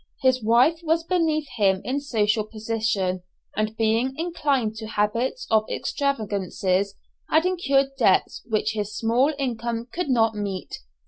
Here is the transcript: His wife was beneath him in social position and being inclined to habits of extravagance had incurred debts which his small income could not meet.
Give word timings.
His 0.23 0.41
wife 0.43 0.79
was 0.81 1.03
beneath 1.03 1.47
him 1.57 1.79
in 1.85 1.99
social 1.99 2.43
position 2.43 3.21
and 3.55 3.77
being 3.77 4.15
inclined 4.17 4.73
to 4.77 4.87
habits 4.87 5.45
of 5.51 5.69
extravagance 5.69 6.63
had 6.63 7.45
incurred 7.45 7.89
debts 7.99 8.41
which 8.45 8.71
his 8.71 8.95
small 8.97 9.31
income 9.37 9.89
could 9.93 10.09
not 10.09 10.33
meet. 10.33 10.79